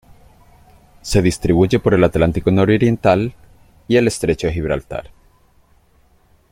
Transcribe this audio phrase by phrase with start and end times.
[1.03, 3.35] Se distribuye por el Atlántico nororiental
[3.87, 5.11] y el estrecho de Gibraltar.